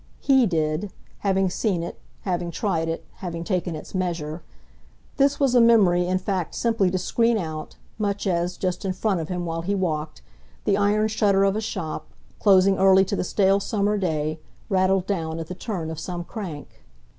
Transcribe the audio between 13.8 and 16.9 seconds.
day, rattled down at the turn of some crank.